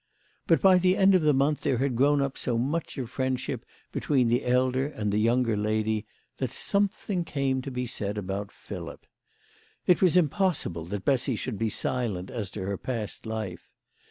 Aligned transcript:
But 0.47 0.63
by 0.63 0.79
the 0.79 0.97
end 0.97 1.13
of 1.13 1.21
the 1.21 1.31
month 1.31 1.61
there 1.61 1.77
had 1.77 1.95
grown 1.95 2.23
up 2.23 2.35
so 2.35 2.57
much 2.57 2.97
of 2.97 3.07
friendship 3.11 3.63
between 3.91 4.29
the 4.29 4.43
elder 4.47 4.87
and 4.87 5.11
the 5.13 5.19
younger 5.19 5.55
lady, 5.55 6.07
that 6.39 6.49
something 6.51 7.23
came 7.23 7.61
to 7.61 7.69
be 7.69 7.85
said 7.85 8.17
about 8.17 8.51
Philip. 8.51 9.05
It 9.85 10.01
was 10.01 10.17
impossible 10.17 10.85
that 10.85 11.05
Bessy 11.05 11.35
should 11.35 11.59
be 11.59 11.69
silent 11.69 12.31
as 12.31 12.49
to 12.49 12.63
her 12.63 12.77
past 12.79 13.27
life. 13.27 13.69